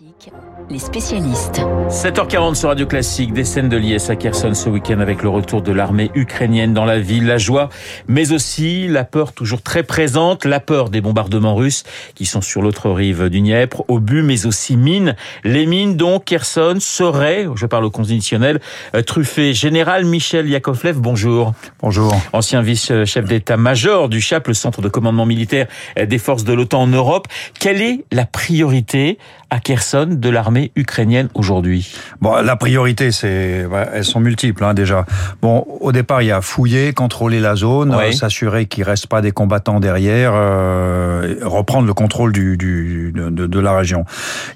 Classique, 0.00 0.32
les 0.70 0.78
spécialistes. 0.78 1.60
7h40 1.90 2.54
sur 2.54 2.70
Radio 2.70 2.86
Classique, 2.86 3.34
des 3.34 3.44
scènes 3.44 3.68
de 3.68 3.76
l'IS 3.76 4.08
à 4.08 4.16
Kherson 4.16 4.54
ce 4.54 4.70
week-end 4.70 4.98
avec 5.00 5.22
le 5.22 5.28
retour 5.28 5.60
de 5.60 5.72
l'armée 5.72 6.10
ukrainienne 6.14 6.72
dans 6.72 6.86
la 6.86 6.98
ville, 6.98 7.26
la 7.26 7.36
joie, 7.36 7.68
mais 8.08 8.32
aussi 8.32 8.88
la 8.88 9.04
peur 9.04 9.32
toujours 9.32 9.60
très 9.60 9.82
présente, 9.82 10.46
la 10.46 10.58
peur 10.58 10.88
des 10.88 11.02
bombardements 11.02 11.54
russes 11.54 11.82
qui 12.14 12.24
sont 12.24 12.40
sur 12.40 12.62
l'autre 12.62 12.88
rive 12.88 13.28
du 13.28 13.40
Dniepr, 13.40 13.82
obus, 13.88 14.22
mais 14.22 14.46
aussi 14.46 14.78
mines. 14.78 15.16
Les 15.44 15.66
mines 15.66 15.96
dont 15.96 16.18
Kherson 16.18 16.78
serait, 16.80 17.46
je 17.54 17.66
parle 17.66 17.84
au 17.84 17.90
conditionnel, 17.90 18.60
euh, 18.94 19.02
truffé. 19.02 19.52
Général 19.52 20.06
Michel 20.06 20.48
Yakovlev, 20.48 20.98
bonjour. 20.98 21.52
Bonjour. 21.82 22.14
Ancien 22.32 22.62
vice-chef 22.62 23.26
d'état-major 23.26 24.08
du 24.08 24.22
CHAP, 24.22 24.48
le 24.48 24.54
centre 24.54 24.80
de 24.80 24.88
commandement 24.88 25.26
militaire 25.26 25.66
des 26.02 26.18
forces 26.18 26.44
de 26.44 26.54
l'OTAN 26.54 26.82
en 26.82 26.86
Europe. 26.86 27.28
Quelle 27.58 27.82
est 27.82 28.04
la 28.12 28.24
priorité 28.24 29.18
à 29.50 29.58
Kherson 29.58 29.89
de 29.94 30.28
l'armée 30.30 30.72
ukrainienne 30.76 31.28
aujourd'hui 31.34 31.92
Bon, 32.20 32.34
la 32.42 32.56
priorité, 32.56 33.12
c'est, 33.12 33.66
elles 33.92 34.04
sont 34.04 34.20
multiples 34.20 34.64
hein, 34.64 34.74
déjà. 34.74 35.04
Bon, 35.42 35.64
au 35.80 35.92
départ, 35.92 36.22
il 36.22 36.26
y 36.28 36.32
a 36.32 36.40
fouiller, 36.40 36.92
contrôler 36.92 37.40
la 37.40 37.56
zone, 37.56 37.94
Oui. 37.94 38.14
s'assurer 38.14 38.66
qu'il 38.66 38.84
reste 38.84 39.06
pas 39.06 39.20
des 39.22 39.32
combattants 39.32 39.80
derrière, 39.80 40.32
euh, 40.34 41.36
reprendre 41.42 41.86
le 41.86 41.94
contrôle 41.94 42.32
du, 42.32 42.56
du 42.56 43.12
de, 43.14 43.28
de- 43.46 43.60
la 43.60 43.76
région. 43.76 44.04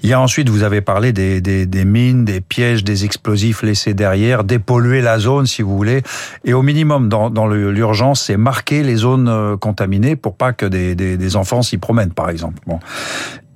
Il 0.03 0.09
y 0.09 0.13
a 0.13 0.19
ensuite, 0.19 0.49
vous 0.49 0.63
avez 0.63 0.81
parlé 0.81 1.13
des, 1.13 1.41
des, 1.41 1.65
des 1.65 1.85
mines, 1.85 2.25
des 2.25 2.41
pièges, 2.41 2.83
des 2.83 3.05
explosifs 3.05 3.61
laissés 3.61 3.93
derrière, 3.93 4.43
dépolluer 4.43 5.01
la 5.01 5.19
zone 5.19 5.45
si 5.45 5.61
vous 5.61 5.75
voulez, 5.77 6.01
et 6.43 6.53
au 6.53 6.61
minimum 6.63 7.07
dans, 7.09 7.29
dans 7.29 7.47
l'urgence, 7.47 8.21
c'est 8.23 8.37
marquer 8.37 8.81
les 8.83 8.95
zones 8.95 9.27
euh, 9.27 9.57
contaminées 9.57 10.15
pour 10.15 10.35
pas 10.35 10.53
que 10.53 10.65
des, 10.65 10.95
des, 10.95 11.17
des 11.17 11.35
enfants 11.35 11.61
s'y 11.61 11.77
promènent, 11.77 12.13
par 12.13 12.29
exemple. 12.29 12.59
Bon. 12.65 12.79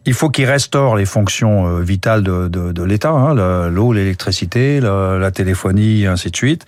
Il 0.09 0.15
faut 0.15 0.29
qu'il 0.31 0.45
restaure 0.45 0.95
les 0.95 1.05
fonctions 1.05 1.67
euh, 1.67 1.81
vitales 1.81 2.23
de, 2.23 2.47
de, 2.47 2.71
de 2.71 2.83
l'État, 2.83 3.11
hein, 3.11 3.35
le- 3.35 3.69
l'eau, 3.69 3.93
l'électricité, 3.93 4.79
le- 4.81 5.19
la 5.19 5.29
téléphonie, 5.29 6.07
ainsi 6.07 6.31
de 6.31 6.35
suite. 6.35 6.65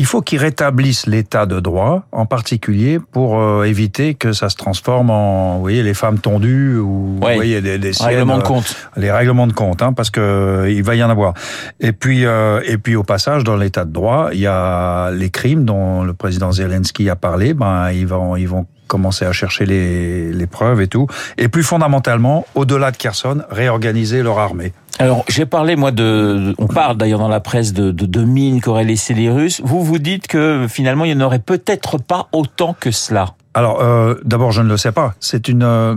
Il 0.00 0.06
faut 0.06 0.22
qu'il 0.22 0.38
rétablisse 0.38 1.06
l'état 1.06 1.44
de 1.46 1.58
droit, 1.58 2.04
en 2.12 2.24
particulier 2.24 3.00
pour 3.00 3.40
euh, 3.40 3.64
éviter 3.64 4.14
que 4.14 4.30
ça 4.32 4.48
se 4.48 4.54
transforme 4.54 5.10
en, 5.10 5.54
vous 5.56 5.60
voyez, 5.62 5.82
les 5.82 5.92
femmes 5.92 6.20
tondues 6.20 6.78
ou 6.78 7.16
vous 7.16 7.34
voyez, 7.34 7.60
des, 7.60 7.78
des 7.78 7.92
scènes, 7.92 8.06
Règlement 8.06 8.36
de 8.38 8.42
euh, 8.42 8.46
compte. 8.46 8.76
les 8.96 9.10
règlements 9.10 9.48
de 9.48 9.52
compte, 9.54 9.82
hein, 9.82 9.92
parce 9.92 10.10
que 10.10 10.20
euh, 10.20 10.70
il 10.70 10.84
va 10.84 10.94
y 10.94 11.02
en 11.02 11.10
avoir. 11.10 11.34
Et 11.80 11.90
puis, 11.90 12.26
euh, 12.26 12.60
et 12.64 12.78
puis 12.78 12.94
au 12.94 13.02
passage, 13.02 13.42
dans 13.42 13.56
l'état 13.56 13.84
de 13.84 13.92
droit, 13.92 14.28
il 14.32 14.38
y 14.38 14.46
a 14.46 15.10
les 15.10 15.30
crimes 15.30 15.64
dont 15.64 16.04
le 16.04 16.14
président 16.14 16.52
Zelensky 16.52 17.10
a 17.10 17.16
parlé. 17.16 17.52
Ben, 17.54 17.90
ils 17.90 18.06
vont, 18.06 18.36
ils 18.36 18.46
vont 18.48 18.66
commencer 18.88 19.24
à 19.24 19.32
chercher 19.32 19.66
les, 19.66 20.32
les 20.32 20.46
preuves 20.48 20.80
et 20.80 20.88
tout. 20.88 21.06
Et 21.36 21.46
plus 21.46 21.62
fondamentalement, 21.62 22.46
au-delà 22.56 22.90
de 22.90 22.96
Kherson, 22.96 23.42
réorganiser 23.50 24.24
leur 24.24 24.40
armée. 24.40 24.72
Alors, 24.98 25.24
j'ai 25.28 25.46
parlé, 25.46 25.76
moi, 25.76 25.92
de... 25.92 26.56
On 26.58 26.66
parle 26.66 26.96
d'ailleurs 26.96 27.20
dans 27.20 27.28
la 27.28 27.38
presse 27.38 27.72
de, 27.72 27.92
de, 27.92 28.04
de 28.04 28.24
mines 28.24 28.60
qu'auraient 28.60 28.82
laissé 28.82 29.14
les 29.14 29.30
Russes. 29.30 29.60
Vous, 29.62 29.84
vous 29.84 30.00
dites 30.00 30.26
que 30.26 30.66
finalement, 30.68 31.04
il 31.04 31.16
n'y 31.16 31.22
en 31.22 31.24
aurait 31.24 31.38
peut-être 31.38 31.98
pas 31.98 32.26
autant 32.32 32.74
que 32.78 32.90
cela. 32.90 33.36
Alors, 33.54 33.80
euh, 33.80 34.16
d'abord, 34.24 34.50
je 34.50 34.62
ne 34.62 34.68
le 34.68 34.76
sais 34.76 34.90
pas. 34.90 35.14
C'est 35.20 35.46
une. 35.48 35.62
euh, 35.62 35.96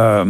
euh, 0.00 0.24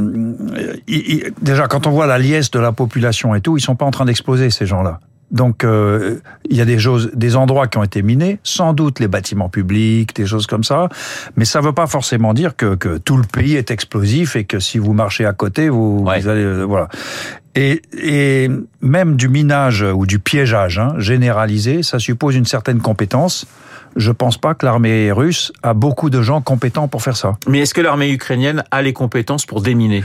déjà, 1.41 1.69
quand 1.69 1.86
on 1.86 1.91
voit 1.91 2.06
la 2.06 2.19
liesse 2.19 2.50
de 2.50 2.58
la 2.58 2.73
population 2.73 3.34
et 3.34 3.41
tout, 3.41 3.56
ils 3.56 3.62
sont 3.62 3.77
pas 3.77 3.86
en 3.86 3.91
train 3.91 4.05
d'exploser 4.05 4.50
ces 4.50 4.67
gens-là. 4.67 5.00
Donc, 5.33 5.65
euh, 5.65 6.21
il 6.51 6.57
y 6.57 6.61
a 6.61 6.65
des 6.67 6.79
choses, 6.79 7.11
des 7.15 7.37
endroits 7.37 7.67
qui 7.67 7.79
ont 7.79 7.83
été 7.83 8.03
minés, 8.03 8.39
sans 8.43 8.75
doute 8.75 9.01
les 9.01 9.09
bâtiments 9.09 9.49
publics, 9.49 10.15
des 10.15 10.27
choses 10.27 10.47
comme 10.47 10.63
ça, 10.63 10.89
mais 11.37 11.47
ça 11.47 11.61
veut 11.63 11.73
pas 11.73 11.87
forcément 11.87 12.35
dire 12.35 12.55
que, 12.55 12.75
que 12.75 12.99
tout 12.99 13.17
le 13.17 13.25
pays 13.25 13.57
est 13.57 13.71
explosif 13.71 14.37
et 14.37 14.45
que 14.45 14.61
si 14.61 14.79
vous 14.79 14.93
marchez 14.93 15.25
à 15.25 15.33
côté, 15.33 15.71
vous, 15.71 16.05
Ouais. 16.07 16.21
vous 16.21 16.29
allez, 16.29 16.43
euh, 16.45 16.63
voilà. 16.65 16.89
Et, 17.55 17.83
et 17.97 18.51
même 18.83 19.17
du 19.17 19.29
minage 19.29 19.83
ou 19.83 20.07
du 20.07 20.19
piégeage 20.19 20.79
hein, 20.79 20.95
généralisé, 20.99 21.83
ça 21.83 21.99
suppose 21.99 22.35
une 22.37 22.47
certaine 22.47 22.81
compétence. 22.81 23.47
Je 23.97 24.11
pense 24.11 24.39
pas 24.39 24.55
que 24.55 24.65
l'armée 24.65 25.13
russe 25.13 25.53
a 25.63 25.75
beaucoup 25.75 26.09
de 26.09 26.23
gens 26.23 26.41
compétents 26.41 26.89
pour 26.89 27.03
faire 27.03 27.17
ça. 27.17 27.37
Mais 27.48 27.59
est-ce 27.61 27.75
que 27.75 27.83
l'armée 27.83 28.11
ukrainienne 28.11 28.65
a 28.71 28.81
les 28.81 28.95
compétences 28.95 29.45
pour 29.45 29.61
déminer? 29.61 30.03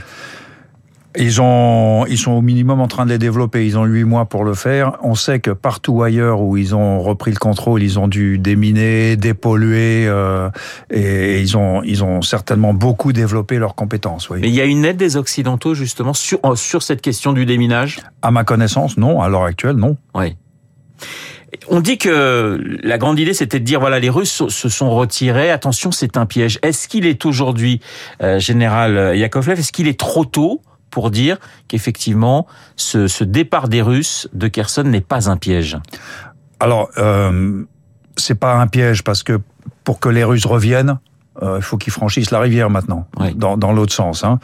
Ils 1.20 1.42
ont, 1.42 2.06
ils 2.06 2.18
sont 2.18 2.32
au 2.32 2.42
minimum 2.42 2.80
en 2.80 2.88
train 2.88 3.06
de 3.06 3.10
les 3.10 3.18
développer. 3.18 3.66
Ils 3.66 3.78
ont 3.78 3.86
huit 3.86 4.04
mois 4.04 4.26
pour 4.26 4.44
le 4.44 4.54
faire. 4.54 4.98
On 5.02 5.16
sait 5.16 5.40
que 5.40 5.50
partout 5.50 6.04
ailleurs 6.04 6.42
où 6.42 6.58
ils 6.58 6.76
ont 6.76 7.02
repris 7.02 7.32
le 7.32 7.38
contrôle, 7.38 7.82
ils 7.82 7.98
ont 7.98 8.08
dû 8.08 8.38
déminer, 8.38 9.18
dépolluer, 9.18 10.06
euh, 10.08 10.50
et 10.92 11.42
ils 11.42 11.58
ont, 11.58 11.82
ils 11.84 12.04
ont 12.04 12.22
certainement 12.22 12.74
beaucoup 12.74 13.14
développé 13.14 13.58
leurs 13.58 13.74
compétences. 13.74 14.30
Oui. 14.30 14.40
Mais 14.42 14.50
il 14.50 14.54
y 14.54 14.62
a 14.62 14.66
une 14.66 14.86
aide 14.86 14.98
des 14.98 15.18
Occidentaux, 15.18 15.74
justement, 15.74 16.14
sur, 16.14 16.40
euh, 16.44 16.56
sur 16.56 16.84
cette 16.84 17.02
question 17.02 17.34
du 17.34 17.48
déminage? 17.48 18.00
À 18.22 18.30
ma 18.30 18.44
connaissance, 18.44 18.98
non. 18.98 19.20
À 19.20 19.28
l'heure 19.28 19.46
actuelle, 19.46 19.76
non. 19.76 19.98
Oui. 20.14 20.36
On 21.68 21.80
dit 21.80 21.98
que 21.98 22.62
la 22.84 22.98
grande 23.00 23.20
idée, 23.20 23.34
c'était 23.34 23.60
de 23.60 23.66
dire, 23.66 23.80
voilà, 23.80 24.00
les 24.00 24.10
Russes 24.10 24.48
se 24.48 24.70
sont 24.70 24.92
retirés, 24.92 25.50
attention, 25.50 25.92
c'est 25.92 26.16
un 26.18 26.28
piège. 26.28 26.60
Est-ce 26.62 26.88
qu'il 26.88 27.08
est 27.08 27.26
aujourd'hui, 27.26 27.82
euh, 28.22 28.38
général 28.38 29.18
Yakovlev, 29.18 29.60
est-ce 29.60 29.72
qu'il 29.72 29.88
est 29.88 30.00
trop 30.00 30.26
tôt 30.26 30.62
pour 30.98 31.12
dire 31.12 31.38
qu'effectivement, 31.68 32.48
ce, 32.76 33.06
ce 33.06 33.24
départ 33.24 33.68
des 33.68 33.84
Russes 33.84 34.28
de 34.34 34.48
Kherson 34.48 34.82
n'est 34.82 35.00
pas 35.14 35.30
un 35.30 35.38
piège 35.38 35.78
Alors, 36.60 36.90
euh, 36.98 37.64
c'est 38.16 38.34
pas 38.34 38.56
un 38.56 38.66
piège 38.66 39.04
parce 39.04 39.22
que 39.22 39.40
pour 39.84 40.00
que 40.00 40.10
les 40.10 40.24
Russes 40.24 40.48
reviennent, 40.48 40.98
euh, 41.44 41.58
il 41.60 41.62
faut 41.62 41.78
qu'ils 41.78 41.94
franchissent 41.94 42.32
la 42.32 42.40
rivière 42.40 42.72
maintenant, 42.72 43.06
Oui. 43.20 43.36
dans, 43.36 43.58
dans 43.58 43.74
l'autre 43.74 43.94
sens. 43.94 44.24
Hein. 44.24 44.40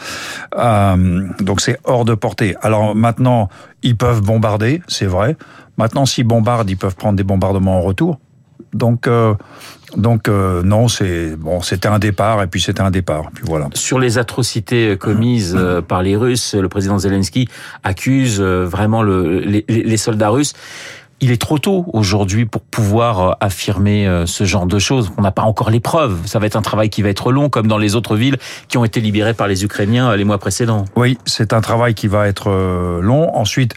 Euh, 0.56 1.28
donc 1.40 1.60
c'est 1.60 1.80
hors 1.86 2.06
de 2.06 2.14
portée. 2.14 2.56
Alors 2.62 2.94
maintenant, 2.94 3.50
ils 3.82 3.98
peuvent 3.98 4.22
bombarder, 4.22 4.84
c'est 4.88 5.08
vrai. 5.08 5.36
Maintenant, 5.78 6.06
s'ils 6.06 6.28
bombardent, 6.28 6.70
ils 6.70 6.78
peuvent 6.78 6.96
prendre 6.96 7.18
des 7.18 7.24
bombardements 7.24 7.78
en 7.80 7.82
retour. 7.82 8.20
Donc, 8.74 9.08
euh, 9.08 9.36
donc 9.96 10.28
euh, 10.28 10.64
non, 10.64 10.88
c'est 10.88 11.36
bon, 11.36 11.62
c'était 11.62 11.88
un 11.88 12.00
départ 12.00 12.42
et 12.42 12.48
puis 12.48 12.62
c'était 12.62 12.82
un 12.82 12.92
départ. 12.92 13.30
Puis 13.34 13.44
voilà. 13.48 13.70
Sur 13.74 14.00
les 14.00 14.18
atrocités 14.18 14.98
commises 14.98 15.56
euh, 15.58 15.82
par 15.82 16.02
les 16.02 16.16
Russes, 16.16 16.56
le 16.56 16.68
président 16.70 16.98
Zelensky 16.98 17.48
accuse 17.84 18.42
vraiment 18.42 19.04
le, 19.04 19.40
les, 19.40 19.66
les 19.68 19.98
soldats 19.98 20.30
russes. 20.30 20.54
Il 21.22 21.32
est 21.32 21.40
trop 21.40 21.58
tôt 21.58 21.86
aujourd'hui 21.94 22.46
pour 22.46 22.62
pouvoir 22.62 23.38
affirmer 23.40 24.24
ce 24.26 24.44
genre 24.44 24.66
de 24.66 24.78
choses. 24.78 25.10
On 25.18 25.22
n'a 25.22 25.32
pas 25.32 25.44
encore 25.44 25.70
les 25.70 25.80
preuves. 25.80 26.18
Ça 26.26 26.38
va 26.38 26.48
être 26.48 26.58
un 26.58 26.62
travail 26.62 26.90
qui 26.90 27.02
va 27.02 27.08
être 27.08 27.32
long, 27.32 27.48
comme 27.48 27.68
dans 27.68 27.78
les 27.78 27.96
autres 27.96 28.18
villes 28.18 28.38
qui 28.68 28.78
ont 28.78 28.84
été 28.84 29.00
libérées 29.00 29.34
par 29.34 29.48
les 29.48 29.64
Ukrainiens 29.64 30.14
les 30.18 30.26
mois 30.26 30.38
précédents. 30.38 30.84
Oui, 30.98 31.18
c'est 31.26 31.54
un 31.54 31.62
travail 31.62 31.94
qui 31.94 32.08
va 32.08 32.28
être 32.28 33.00
long. 33.02 33.34
Ensuite, 33.38 33.74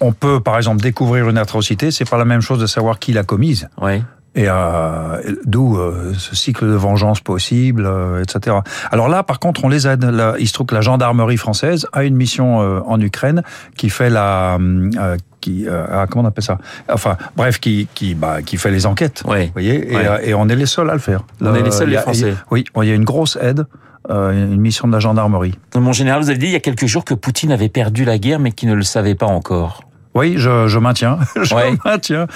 on 0.00 0.12
peut, 0.12 0.40
par 0.40 0.58
exemple, 0.58 0.82
découvrir 0.82 1.30
une 1.30 1.38
atrocité. 1.38 1.90
C'est 1.90 2.08
pas 2.08 2.18
la 2.18 2.26
même 2.26 2.42
chose 2.42 2.58
de 2.58 2.66
savoir 2.66 2.98
qui 2.98 3.14
l'a 3.14 3.22
commise. 3.22 3.68
Ouais. 3.80 4.02
Et 4.40 4.46
euh, 4.48 5.20
d'où 5.44 5.76
euh, 5.76 6.14
ce 6.16 6.34
cycle 6.34 6.64
de 6.66 6.72
vengeance 6.74 7.20
possible, 7.20 7.84
euh, 7.84 8.22
etc. 8.22 8.56
Alors 8.90 9.08
là, 9.08 9.22
par 9.22 9.38
contre, 9.38 9.64
on 9.64 9.68
les 9.68 9.86
aide. 9.86 10.04
Là, 10.04 10.34
il 10.38 10.48
se 10.48 10.54
trouve 10.54 10.66
que 10.66 10.74
la 10.74 10.80
gendarmerie 10.80 11.36
française 11.36 11.86
a 11.92 12.04
une 12.04 12.16
mission 12.16 12.62
euh, 12.62 12.80
en 12.86 12.98
Ukraine 13.00 13.42
qui 13.76 13.90
fait 13.90 14.08
la, 14.08 14.54
euh, 14.56 15.16
qui, 15.42 15.66
euh, 15.68 15.84
ah, 15.90 16.06
comment 16.08 16.24
on 16.24 16.28
appelle 16.28 16.44
ça? 16.44 16.56
Enfin, 16.90 17.18
bref, 17.36 17.60
qui, 17.60 17.86
qui, 17.94 18.14
bah, 18.14 18.40
qui 18.40 18.56
fait 18.56 18.70
les 18.70 18.86
enquêtes. 18.86 19.22
Ouais. 19.26 19.46
Vous 19.46 19.52
voyez, 19.52 19.92
et, 19.92 19.96
euh, 19.96 20.18
et 20.24 20.32
on 20.34 20.48
est 20.48 20.56
les 20.56 20.66
seuls 20.66 20.88
à 20.88 20.94
le 20.94 21.00
faire. 21.00 21.22
On 21.42 21.54
est 21.54 21.62
les 21.62 21.70
seuls, 21.70 21.88
il 21.90 21.92
y 21.92 21.96
a- 21.96 22.00
les 22.00 22.02
Français. 22.04 22.30
a- 22.30 22.44
Oui, 22.50 22.64
il 22.82 22.88
y 22.88 22.92
a 22.92 22.94
une 22.94 23.04
grosse 23.04 23.36
aide, 23.42 23.66
euh, 24.08 24.32
une 24.32 24.60
mission 24.60 24.88
de 24.88 24.92
la 24.94 25.00
gendarmerie. 25.00 25.58
Mon 25.74 25.92
général, 25.92 26.22
vous 26.22 26.30
avez 26.30 26.38
dit 26.38 26.46
il 26.46 26.52
y 26.52 26.56
a 26.56 26.60
quelques 26.60 26.86
jours 26.86 27.04
que 27.04 27.12
Poutine 27.14 27.52
avait 27.52 27.68
perdu 27.68 28.06
la 28.06 28.16
guerre, 28.18 28.38
mais 28.38 28.52
qu'il 28.52 28.68
ne 28.70 28.74
le 28.74 28.82
savait 28.84 29.14
pas 29.14 29.26
encore. 29.26 29.82
Oui, 30.14 30.34
je, 30.38 30.66
je 30.68 30.78
maintiens. 30.78 31.18
je 31.42 31.54
Ouais. 31.54 31.72
maintiens. 31.84 32.26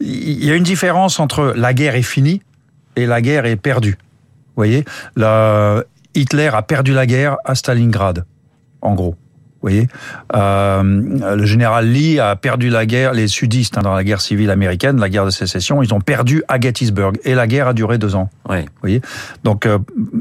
Il 0.00 0.44
y 0.44 0.50
a 0.50 0.54
une 0.54 0.62
différence 0.62 1.20
entre 1.20 1.52
la 1.56 1.74
guerre 1.74 1.94
est 1.94 2.02
finie 2.02 2.42
et 2.96 3.06
la 3.06 3.20
guerre 3.20 3.46
est 3.46 3.56
perdue. 3.56 3.96
Vous 4.56 4.56
voyez, 4.56 4.84
la- 5.16 5.82
Hitler 6.14 6.50
a 6.52 6.62
perdu 6.62 6.92
la 6.92 7.06
guerre 7.06 7.36
à 7.44 7.54
Stalingrad, 7.54 8.24
en 8.82 8.94
gros. 8.94 9.14
Vous 9.62 9.68
voyez, 9.68 9.88
Euh, 10.34 10.82
le 11.36 11.44
général 11.44 11.86
Lee 11.86 12.18
a 12.18 12.34
perdu 12.34 12.70
la 12.70 12.86
guerre, 12.86 13.12
les 13.12 13.28
sudistes 13.28 13.76
hein, 13.76 13.82
dans 13.82 13.94
la 13.94 14.02
guerre 14.04 14.20
civile 14.22 14.50
américaine, 14.50 14.98
la 14.98 15.08
guerre 15.10 15.26
de 15.26 15.30
sécession, 15.30 15.82
ils 15.82 15.92
ont 15.92 16.00
perdu 16.00 16.42
à 16.48 16.58
Gettysburg 16.58 17.12
et 17.24 17.34
la 17.34 17.46
guerre 17.46 17.68
a 17.68 17.74
duré 17.74 17.98
deux 17.98 18.14
ans. 18.14 18.30
Ouais. 18.48 18.62
Vous 18.62 18.68
voyez, 18.80 19.02
donc 19.44 19.66
euh, 19.66 19.78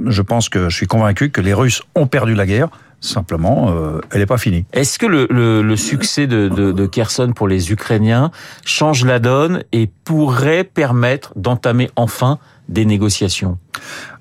je 0.08 0.22
pense 0.22 0.50
que 0.50 0.68
je 0.70 0.76
suis 0.76 0.88
convaincu 0.88 1.30
que 1.32 1.40
les 1.42 1.54
Russes 1.54 1.82
ont 1.96 2.06
perdu 2.06 2.36
la 2.36 2.46
guerre. 2.46 2.68
Simplement, 3.02 3.70
euh, 3.70 4.02
elle 4.12 4.20
n'est 4.20 4.26
pas 4.26 4.38
finie. 4.38 4.66
Est-ce 4.74 5.00
que 5.00 5.06
le, 5.06 5.28
le, 5.30 5.62
le 5.62 5.76
succès 5.78 6.28
de, 6.28 6.50
de, 6.50 6.72
de 6.74 6.86
Kherson 6.86 7.32
pour 7.34 7.48
les 7.48 7.72
Ukrainiens 7.72 8.30
change 8.66 9.06
la 9.06 9.20
donne 9.20 9.64
et 9.72 9.90
pourrait 10.04 10.66
permettre 10.66 11.32
d'entamer 11.38 11.90
enfin 11.96 12.40
des 12.68 12.84
négociations? 12.86 13.58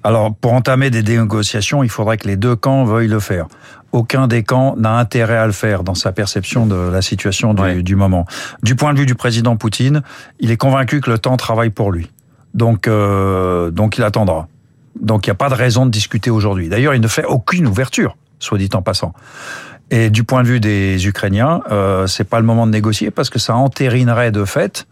Alors, 0.04 0.32
pour 0.34 0.52
entamer 0.52 0.90
des 0.90 1.02
négociations, 1.02 1.82
il 1.82 1.88
faudrait 1.90 2.18
que 2.18 2.28
les 2.28 2.36
deux 2.36 2.54
camps 2.54 2.84
veuillent 2.84 3.08
le 3.08 3.18
faire. 3.20 3.46
Aucun 3.90 4.28
des 4.28 4.44
camps 4.44 4.76
n'a 4.76 4.96
intérêt 4.98 5.36
à 5.38 5.46
le 5.46 5.52
faire 5.52 5.82
dans 5.82 5.94
sa 5.96 6.12
perception 6.12 6.66
de 6.66 6.76
la 6.76 7.02
situation 7.02 7.54
du, 7.54 7.62
Ouais. 7.62 7.82
du 7.82 7.96
moment. 7.96 8.26
Du 8.62 8.76
point 8.76 8.94
de 8.94 8.98
vue 9.00 9.06
du 9.06 9.14
président 9.16 9.56
Poutine, 9.56 10.02
il 10.38 10.50
est 10.52 10.56
convaincu 10.56 11.00
que 11.00 11.10
le 11.10 11.18
temps 11.18 11.36
travaille 11.36 11.70
pour 11.70 11.90
lui. 11.90 12.10
Donc, 12.54 12.86
euh, 12.86 13.70
donc 13.70 13.98
il 13.98 14.04
attendra. 14.04 14.46
Donc, 15.00 15.26
il 15.26 15.30
n'y 15.30 15.32
a 15.32 15.36
pas 15.36 15.48
de 15.48 15.54
raison 15.54 15.84
de 15.86 15.90
discuter 15.90 16.30
aujourd'hui. 16.30 16.68
D'ailleurs, 16.68 16.94
il 16.94 17.00
ne 17.00 17.08
fait 17.08 17.24
aucune 17.24 17.66
ouverture, 17.66 18.16
soit 18.38 18.58
dit 18.58 18.68
en 18.74 18.82
passant. 18.82 19.12
Et 19.90 20.10
du 20.10 20.24
point 20.24 20.42
de 20.42 20.48
vue 20.48 20.60
des 20.60 21.06
Ukrainiens, 21.06 21.62
euh, 21.70 22.06
c'est 22.06 22.24
pas 22.24 22.40
le 22.40 22.46
moment 22.46 22.66
de 22.66 22.72
négocier 22.72 23.10
parce 23.10 23.30
que 23.30 23.38
ça 23.38 23.54
entérinerait 23.54 24.30
de 24.30 24.44
fait 24.44 24.86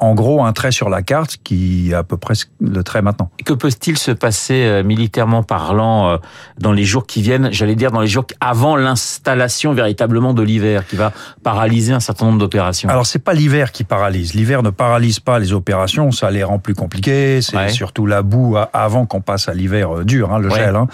en 0.00 0.14
gros 0.14 0.42
un 0.42 0.52
trait 0.52 0.72
sur 0.72 0.88
la 0.88 1.02
carte 1.02 1.36
qui 1.44 1.90
est 1.90 1.94
à 1.94 2.02
peu 2.02 2.16
près 2.16 2.34
le 2.60 2.82
trait 2.82 3.02
maintenant. 3.02 3.30
Que 3.44 3.52
peut-il 3.52 3.98
se 3.98 4.10
passer 4.10 4.64
euh, 4.64 4.82
militairement 4.82 5.42
parlant 5.42 6.08
euh, 6.08 6.16
dans 6.58 6.72
les 6.72 6.84
jours 6.84 7.06
qui 7.06 7.22
viennent, 7.22 7.52
j'allais 7.52 7.76
dire 7.76 7.92
dans 7.92 8.00
les 8.00 8.06
jours 8.06 8.24
avant 8.40 8.76
l'installation 8.76 9.72
véritablement 9.72 10.34
de 10.34 10.42
l'hiver 10.42 10.86
qui 10.86 10.96
va 10.96 11.12
paralyser 11.42 11.92
un 11.92 12.00
certain 12.00 12.26
nombre 12.26 12.38
d'opérations? 12.38 12.88
Alors 12.88 13.06
c'est 13.06 13.18
pas 13.18 13.34
l'hiver 13.34 13.72
qui 13.72 13.84
paralyse, 13.84 14.34
l'hiver 14.34 14.62
ne 14.62 14.70
paralyse 14.70 15.20
pas 15.20 15.38
les 15.38 15.52
opérations, 15.52 16.10
ça 16.12 16.30
les 16.30 16.42
rend 16.42 16.58
plus 16.58 16.74
compliquées, 16.74 17.40
c'est 17.42 17.68
surtout 17.68 18.06
la 18.06 18.22
boue 18.22 18.56
avant 18.72 19.06
qu'on 19.06 19.20
passe 19.20 19.48
à 19.48 19.54
l'hiver 19.54 19.98
euh, 19.98 20.04
dur, 20.04 20.32
hein, 20.32 20.38
le 20.38 20.50
gel. 20.50 20.76
Hein. 20.76 20.86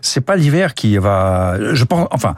C'est 0.00 0.20
pas 0.20 0.36
l'hiver 0.36 0.74
qui 0.74 0.96
va, 0.98 1.56
je 1.72 1.84
pense, 1.84 2.06
enfin 2.12 2.34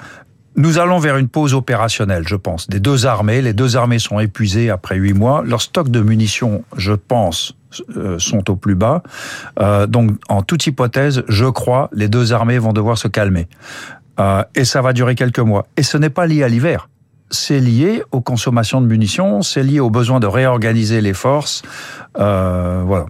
nous 0.56 0.78
allons 0.78 0.98
vers 0.98 1.16
une 1.16 1.28
pause 1.28 1.54
opérationnelle, 1.54 2.26
je 2.28 2.36
pense, 2.36 2.68
des 2.68 2.80
deux 2.80 3.06
armées. 3.06 3.42
Les 3.42 3.52
deux 3.52 3.76
armées 3.76 3.98
sont 3.98 4.20
épuisées 4.20 4.70
après 4.70 4.96
huit 4.96 5.12
mois. 5.12 5.42
Leurs 5.44 5.62
stocks 5.62 5.90
de 5.90 6.00
munitions, 6.00 6.64
je 6.76 6.92
pense, 6.92 7.54
euh, 7.96 8.18
sont 8.18 8.50
au 8.50 8.56
plus 8.56 8.74
bas. 8.74 9.02
Euh, 9.60 9.86
donc, 9.86 10.12
en 10.28 10.42
toute 10.42 10.66
hypothèse, 10.66 11.24
je 11.28 11.46
crois, 11.46 11.90
les 11.92 12.08
deux 12.08 12.32
armées 12.32 12.58
vont 12.58 12.72
devoir 12.72 12.98
se 12.98 13.08
calmer. 13.08 13.48
Euh, 14.20 14.44
et 14.54 14.64
ça 14.64 14.80
va 14.80 14.92
durer 14.92 15.16
quelques 15.16 15.40
mois. 15.40 15.66
Et 15.76 15.82
ce 15.82 15.98
n'est 15.98 16.10
pas 16.10 16.26
lié 16.26 16.42
à 16.42 16.48
l'hiver 16.48 16.88
c'est 17.30 17.60
lié 17.60 18.02
aux 18.12 18.20
consommations 18.20 18.80
de 18.80 18.86
munitions, 18.86 19.42
c'est 19.42 19.62
lié 19.62 19.80
au 19.80 19.90
besoin 19.90 20.20
de 20.20 20.26
réorganiser 20.26 21.00
les 21.00 21.14
forces. 21.14 21.62
Euh, 22.18 22.82
voilà. 22.86 23.06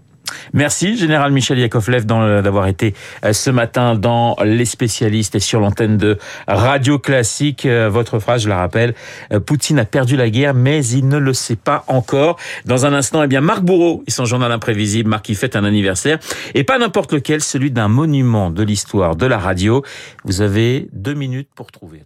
Merci, 0.54 0.96
Général 0.96 1.32
Michel 1.32 1.58
Yakovlev, 1.58 2.06
d'avoir 2.06 2.68
été 2.68 2.94
euh, 3.24 3.32
ce 3.32 3.50
matin 3.50 3.96
dans 3.96 4.36
Les 4.44 4.64
Spécialistes 4.64 5.34
et 5.34 5.40
sur 5.40 5.58
l'antenne 5.58 5.96
de 5.96 6.16
Radio 6.46 7.00
Classique. 7.00 7.66
Euh, 7.66 7.90
votre 7.90 8.20
phrase, 8.20 8.44
je 8.44 8.48
la 8.48 8.58
rappelle, 8.58 8.94
euh, 9.32 9.40
Poutine 9.40 9.80
a 9.80 9.84
perdu 9.84 10.16
la 10.16 10.30
guerre, 10.30 10.54
mais 10.54 10.86
il 10.86 11.08
ne 11.08 11.18
le 11.18 11.32
sait 11.34 11.56
pas 11.56 11.84
encore. 11.88 12.38
Dans 12.66 12.86
un 12.86 12.92
instant, 12.92 13.24
eh 13.24 13.26
bien, 13.26 13.40
Marc 13.40 13.62
Bourreau 13.62 14.04
et 14.06 14.12
son 14.12 14.26
journal 14.26 14.52
imprévisible. 14.52 15.10
Marc, 15.10 15.24
qui 15.24 15.34
fête 15.34 15.56
un 15.56 15.64
anniversaire. 15.64 16.20
Et 16.54 16.62
pas 16.62 16.78
n'importe 16.78 17.12
lequel, 17.12 17.42
celui 17.42 17.72
d'un 17.72 17.88
monument 17.88 18.50
de 18.50 18.62
l'histoire 18.62 19.16
de 19.16 19.26
la 19.26 19.38
radio. 19.38 19.82
Vous 20.24 20.40
avez 20.40 20.88
deux 20.92 21.14
minutes 21.14 21.48
pour 21.56 21.72
trouver. 21.72 22.02